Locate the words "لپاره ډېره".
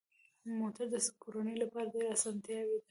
1.63-2.09